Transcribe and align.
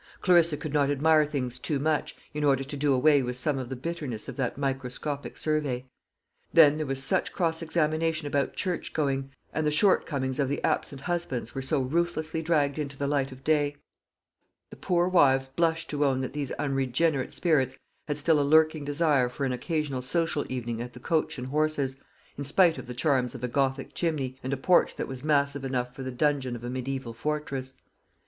Clarissa 0.19 0.57
could 0.57 0.73
not 0.73 0.89
admire 0.89 1.27
things 1.27 1.59
too 1.59 1.77
much, 1.77 2.15
in 2.33 2.43
order 2.43 2.63
to 2.63 2.75
do 2.75 2.91
away 2.91 3.21
with 3.21 3.37
some 3.37 3.59
of 3.59 3.69
the 3.69 3.75
bitterness 3.75 4.27
of 4.27 4.35
that 4.35 4.57
microscopic 4.57 5.37
survey. 5.37 5.85
Then 6.51 6.77
there 6.77 6.87
was 6.87 7.03
such 7.03 7.31
cross 7.31 7.61
examination 7.61 8.25
about 8.25 8.55
church 8.55 8.93
going, 8.93 9.29
and 9.53 9.63
the 9.63 9.69
shortcomings 9.69 10.39
of 10.39 10.49
the 10.49 10.59
absent 10.63 11.01
husbands 11.01 11.53
were 11.53 11.61
so 11.61 11.79
ruthlessly 11.83 12.41
dragged 12.41 12.79
into 12.79 12.97
the 12.97 13.05
light 13.05 13.31
of 13.31 13.43
day. 13.43 13.75
The 14.71 14.75
poor 14.75 15.07
wives 15.07 15.49
blushed 15.49 15.91
to 15.91 16.03
own 16.03 16.21
that 16.21 16.33
these 16.33 16.51
unregenerate 16.53 17.31
spirits 17.31 17.77
had 18.07 18.17
still 18.17 18.39
a 18.39 18.41
lurking 18.41 18.83
desire 18.83 19.29
for 19.29 19.45
an 19.45 19.51
occasional 19.53 20.01
social 20.01 20.51
evening 20.51 20.81
at 20.81 20.93
the 20.93 20.99
Coach 20.99 21.37
and 21.37 21.45
Horses, 21.45 21.97
in 22.39 22.43
spite 22.43 22.79
of 22.79 22.87
the 22.87 22.95
charms 22.95 23.35
of 23.35 23.43
a 23.43 23.47
gothic 23.47 23.93
chimney, 23.93 24.35
and 24.41 24.51
a 24.51 24.57
porch 24.57 24.95
that 24.95 25.07
was 25.07 25.23
massive 25.23 25.63
enough 25.63 25.93
for 25.95 26.01
the 26.01 26.09
dungeon 26.11 26.55
of 26.55 26.63
a 26.63 26.71
mediaeval 26.71 27.13
fortress. 27.13 27.75